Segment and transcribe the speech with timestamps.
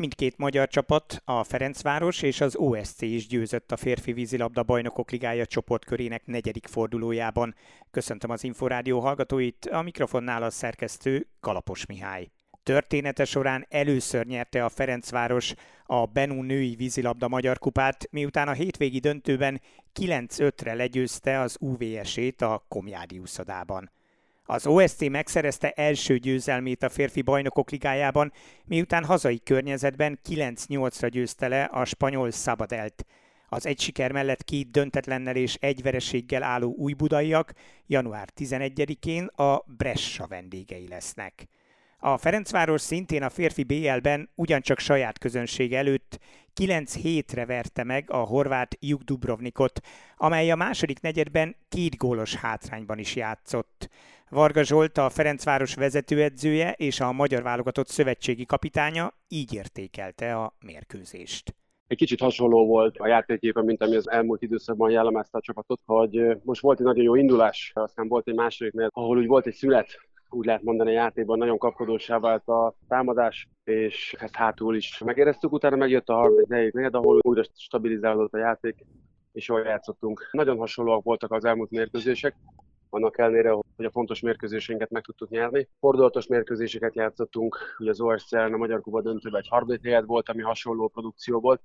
[0.00, 5.46] Mindkét magyar csapat, a Ferencváros és az OSC is győzött a férfi vízilabda bajnokok ligája
[5.46, 7.54] csoportkörének negyedik fordulójában.
[7.90, 12.30] Köszöntöm az Inforádió hallgatóit, a mikrofonnál a szerkesztő Kalapos Mihály.
[12.62, 18.98] Története során először nyerte a Ferencváros a Benú női vízilabda magyar kupát, miután a hétvégi
[18.98, 19.60] döntőben
[20.00, 23.90] 9-5-re legyőzte az UVS-ét a Komjádi úszodában.
[24.52, 28.32] Az OSC megszerezte első győzelmét a férfi bajnokok ligájában,
[28.64, 33.06] miután hazai környezetben 9-8-ra győzte le a spanyol Sabadelt.
[33.48, 37.52] Az egy siker mellett két döntetlennel és egy vereséggel álló újbudaiak
[37.86, 41.48] január 11-én a Bressa vendégei lesznek.
[41.98, 46.18] A Ferencváros szintén a férfi BL-ben ugyancsak saját közönség előtt
[46.60, 49.80] 9 hétre verte meg a horvát Juk Dubrovnikot,
[50.16, 53.88] amely a második negyedben két gólos hátrányban is játszott.
[54.28, 61.54] Varga Zsolt, a Ferencváros vezetőedzője és a magyar válogatott szövetségi kapitánya így értékelte a mérkőzést
[61.90, 66.36] egy kicsit hasonló volt a játéképen, mint ami az elmúlt időszakban jellemezte a csapatot, hogy
[66.42, 69.54] most volt egy nagyon jó indulás, aztán volt egy második negyed, ahol úgy volt egy
[69.54, 70.00] szület,
[70.30, 75.52] úgy lehet mondani a játékban, nagyon kapkodósá vált a támadás, és ezt hátul is megéreztük,
[75.52, 78.84] utána megjött a harmadik negyed, ahol újra stabilizálódott a játék,
[79.32, 80.28] és jól játszottunk.
[80.30, 82.36] Nagyon hasonlóak voltak az elmúlt mérkőzések,
[82.90, 85.68] annak ellenére, hogy a fontos mérkőzéseinket meg tudtuk nyerni.
[85.80, 90.42] Fordulatos mérkőzéseket játszottunk, ugye az OSC a Magyar Kuba döntőben egy harmadik helyet volt, ami
[90.42, 91.62] hasonló produkció volt,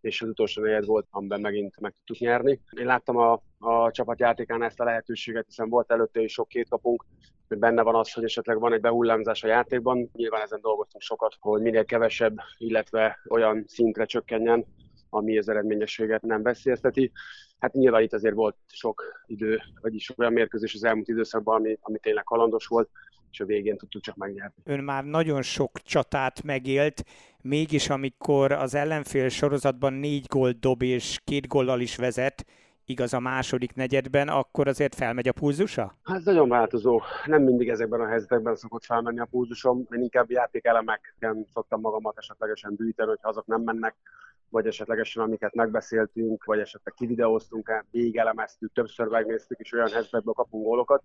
[0.00, 2.60] és az utolsó negyed volt, amiben megint meg tudtuk nyerni.
[2.70, 7.04] Én láttam a, a csapatjátékán ezt a lehetőséget, hiszen volt előtte is sok két kapunk,
[7.48, 10.10] hogy benne van az, hogy esetleg van egy behullámzás a játékban.
[10.12, 14.64] Nyilván ezen dolgoztunk sokat, hogy minél kevesebb, illetve olyan szintre csökkenjen,
[15.10, 17.12] ami az eredményességet nem veszélyezteti.
[17.58, 21.98] Hát nyilván itt azért volt sok idő, vagyis olyan mérkőzés az elmúlt időszakban, ami, ami
[21.98, 22.88] tényleg kalandos volt,
[23.30, 24.54] és a végén tudtuk csak megnyerni.
[24.64, 27.04] Ön már nagyon sok csatát megélt,
[27.42, 32.44] mégis amikor az ellenfél sorozatban négy gól dob és két góllal is vezet,
[32.88, 35.94] igaz a második negyedben, akkor azért felmegy a pulzusa?
[36.02, 37.00] Hát nagyon változó.
[37.24, 39.86] Nem mindig ezekben a helyzetekben szokott felmenni a pulzusom.
[39.90, 43.96] Én inkább játékelemeken szoktam magamat esetlegesen bűteni, hogyha azok nem mennek,
[44.48, 51.02] vagy esetlegesen amiket megbeszéltünk, vagy esetleg kivideóztunk, végelemeztük, többször megnéztük, és olyan helyzetekből kapunk gólokat,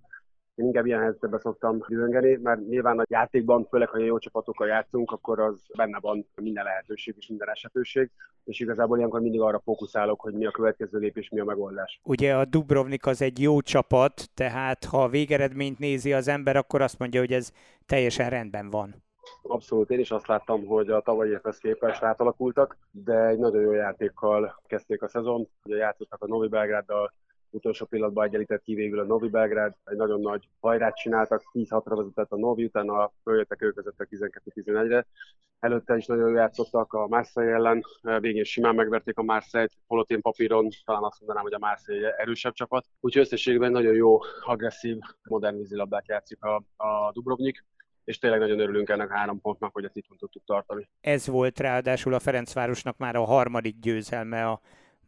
[0.55, 5.11] én inkább ilyen helyzetben szoktam dühöngeni, mert nyilván a játékban, főleg ha jó csapatokkal játszunk,
[5.11, 8.09] akkor az benne van minden lehetőség és minden esetőség,
[8.43, 11.99] és igazából ilyenkor mindig arra fókuszálok, hogy mi a következő lépés, mi a megoldás.
[12.03, 16.81] Ugye a Dubrovnik az egy jó csapat, tehát ha a végeredményt nézi az ember, akkor
[16.81, 17.51] azt mondja, hogy ez
[17.85, 19.03] teljesen rendben van.
[19.41, 23.71] Abszolút, én is azt láttam, hogy a tavalyi évhez képest átalakultak, de egy nagyon jó
[23.71, 25.47] játékkal kezdték a szezon.
[25.65, 27.13] Ugye játszottak a Novi Belgráddal,
[27.53, 32.31] utolsó pillanatban egyenlített ki végül a Novi Belgrád, egy nagyon nagy hajrát csináltak, 10-6-ra vezetett
[32.31, 35.05] a Novi, utána följöttek ők vezettek 12-11-re.
[35.59, 37.83] Előtte is nagyon játszottak a Marseille ellen,
[38.19, 42.53] végén simán megverték a Marseille-t, holott én papíron talán azt mondanám, hogy a Marseille erősebb
[42.53, 42.85] csapat.
[42.99, 47.65] Úgyhogy összességében nagyon jó, agresszív, modern vízilabdát játszik a, a Dubrovnik
[48.03, 50.89] és tényleg nagyon örülünk ennek a három pontnak, hogy ezt itt tudtuk tartani.
[51.01, 54.61] Ez volt ráadásul a Ferencvárosnak már a harmadik győzelme a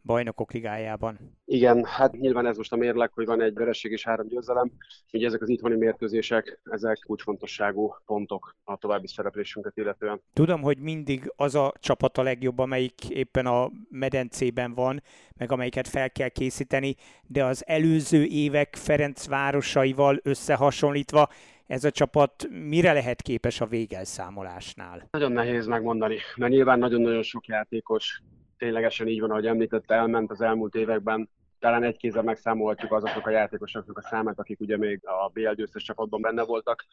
[0.06, 1.18] bajnokok ligájában.
[1.44, 4.72] Igen, hát nyilván ez most a mérleg, hogy van egy vereség és három győzelem.
[5.12, 10.20] Ugye ezek az itthoni mérkőzések, ezek kulcsfontosságú pontok a további szereplésünket illetően.
[10.32, 15.02] Tudom, hogy mindig az a csapat a legjobb, amelyik éppen a medencében van,
[15.36, 16.96] meg amelyiket fel kell készíteni,
[17.26, 21.28] de az előző évek Ferenc városaival összehasonlítva
[21.66, 25.08] ez a csapat mire lehet képes a végelszámolásnál?
[25.10, 28.22] Nagyon nehéz megmondani, mert nyilván nagyon-nagyon sok játékos
[28.58, 31.30] ténylegesen így van, ahogy említette, elment az elmúlt években.
[31.58, 35.82] Talán egy kézzel megszámolhatjuk azoknak a játékosoknak a számát, akik ugye még a BL győztes
[35.82, 36.84] csapatban benne voltak.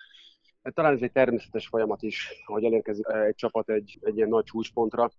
[0.74, 5.12] Talán ez egy természetes folyamat is, hogy elérkezik egy csapat egy, egy ilyen nagy csúcspontra,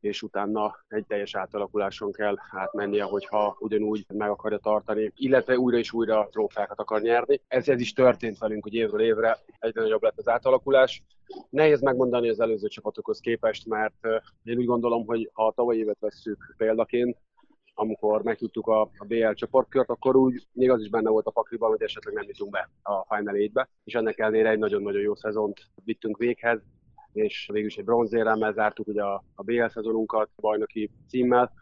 [0.00, 5.92] és utána egy teljes átalakuláson kell átmennie, hogyha ugyanúgy meg akarja tartani, illetve újra és
[5.92, 7.40] újra trófákat akar nyerni.
[7.48, 11.02] Ez, ez is történt velünk, hogy évről évre egyre nagyobb lett az átalakulás.
[11.50, 14.06] Nehéz megmondani az előző csapatokhoz képest, mert
[14.44, 17.16] én úgy gondolom, hogy ha a tavalyi évet vesszük példaként,
[17.74, 21.70] amikor megtudtuk a, a BL csoportkört, akkor úgy még az is benne volt a pakliban,
[21.70, 25.60] hogy esetleg nem jutunk be a Final 8-be, és ennek ellenére egy nagyon-nagyon jó szezont
[25.84, 26.60] vittünk véghez,
[27.12, 31.52] és végül is egy bronzéremmel zártuk ugye a, a BL szezonunkat, bajnoki címmel,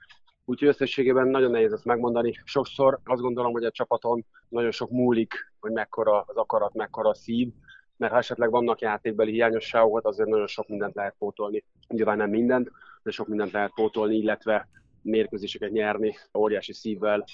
[0.49, 2.33] Úgyhogy összességében nagyon nehéz ezt megmondani.
[2.45, 7.15] Sokszor azt gondolom, hogy a csapaton nagyon sok múlik, hogy mekkora az akarat, mekkora a
[7.15, 7.53] szív,
[7.97, 11.65] mert ha esetleg vannak játékbeli hiányosságok, azért nagyon sok mindent lehet pótolni.
[11.89, 12.71] Nyilván nem mindent,
[13.03, 14.69] de sok mindent lehet pótolni, illetve
[15.03, 17.25] mérkőzéseket nyerni óriási szívvel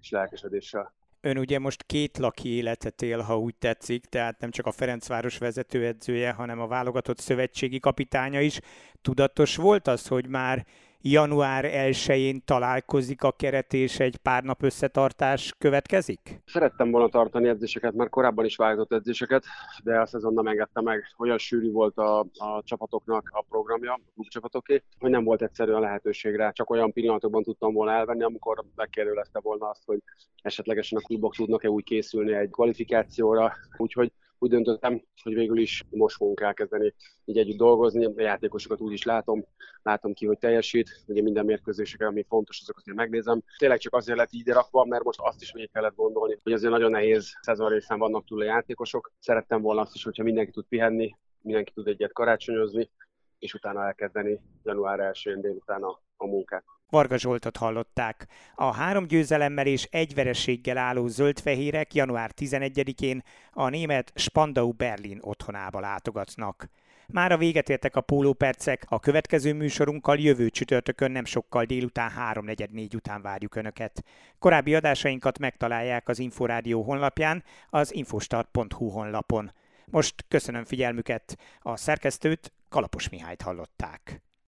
[0.00, 0.94] és lelkesedéssel.
[1.24, 5.38] Ön ugye most két laki életet él, ha úgy tetszik, tehát nem csak a Ferencváros
[5.38, 8.60] vezetőedzője, hanem a válogatott szövetségi kapitánya is.
[9.02, 10.66] Tudatos volt az, hogy már
[11.02, 16.40] január 1-én találkozik a keret, és egy pár nap összetartás következik?
[16.46, 19.44] Szerettem volna tartani edzéseket, már korábban is vágott edzéseket,
[19.84, 21.04] de a szezon nem engedte meg.
[21.18, 26.50] Olyan sűrű volt a, a csapatoknak a programja, a csapatoké, hogy nem volt egyszerűen lehetőségre.
[26.52, 30.02] Csak olyan pillanatokban tudtam volna elvenni, amikor megkérdőlezte volna azt, hogy
[30.42, 33.52] esetlegesen a klubok tudnak-e úgy készülni egy kvalifikációra.
[33.76, 34.12] Úgyhogy
[34.42, 36.94] úgy döntöttem, hogy végül is most fogunk elkezdeni
[37.24, 38.04] így együtt dolgozni.
[38.04, 39.44] A játékosokat úgy is látom,
[39.82, 41.04] látom ki, hogy teljesít.
[41.06, 43.42] Ugye minden mérkőzéseken, ami fontos, azokat én megnézem.
[43.58, 46.72] Tényleg csak azért lett így rakva, mert most azt is még kellett gondolni, hogy azért
[46.72, 49.12] nagyon nehéz szezon részen vannak túl a játékosok.
[49.18, 52.90] Szerettem volna azt is, hogyha mindenki tud pihenni, mindenki tud egyet karácsonyozni,
[53.38, 56.64] és utána elkezdeni január 1-én délután a, a munkát.
[56.92, 58.26] Varga Zsoltot hallották.
[58.54, 63.22] A három győzelemmel és egy vereséggel álló zöldfehérek január 11-én
[63.52, 66.68] a német Spandau Berlin otthonába látogatnak.
[67.06, 72.94] Már a véget értek a pólópercek, a következő műsorunkkal jövő csütörtökön nem sokkal délután 3.44
[72.94, 74.04] után várjuk Önöket.
[74.38, 79.52] Korábbi adásainkat megtalálják az Inforádió honlapján, az infostart.hu honlapon.
[79.86, 84.22] Most köszönöm figyelmüket, a szerkesztőt Kalapos Mihályt hallották.